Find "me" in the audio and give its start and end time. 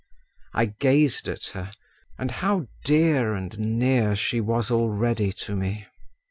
5.55-5.85